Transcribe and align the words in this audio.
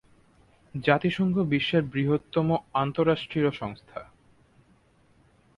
জাতিসংঘ 0.75 1.35
বিশ্বের 1.43 1.83
বৃহত্তম 1.83 2.47
আন্তঃরাষ্ট্রীয় 2.73 3.49
সংস্থা। 3.51 4.01